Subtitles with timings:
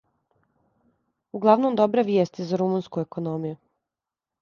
[1.39, 3.57] Углавном добре вијести за румунску економију